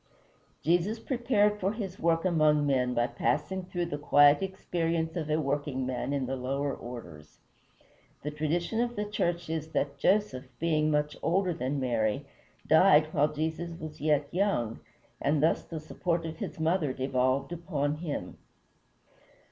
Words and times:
Jesus 0.63 0.97
prepared 0.97 1.59
for 1.59 1.73
his 1.73 1.99
work 1.99 2.25
among 2.25 2.65
men 2.65 2.95
by 2.95 3.05
passing 3.05 3.65
through 3.65 3.85
the 3.85 3.99
quiet 3.99 4.41
experience 4.41 5.15
of 5.15 5.29
a 5.29 5.39
workingman 5.39 6.11
in 6.11 6.25
the 6.25 6.35
lower 6.35 6.73
orders. 6.73 7.37
The 8.23 8.31
tradition 8.31 8.81
of 8.81 8.95
the 8.95 9.05
church 9.05 9.47
is 9.47 9.73
that 9.73 9.99
Joseph, 9.99 10.47
being 10.57 10.89
much 10.89 11.15
older 11.21 11.53
than 11.53 11.79
Mary, 11.79 12.25
died 12.65 13.13
while 13.13 13.31
Jesus 13.31 13.79
was 13.79 14.01
yet 14.01 14.27
young, 14.33 14.79
and 15.21 15.43
thus 15.43 15.61
the 15.63 15.79
support 15.79 16.25
of 16.25 16.37
his 16.37 16.59
mother 16.59 16.93
devolved 16.93 17.51
upon 17.51 17.97
him. 17.97 18.39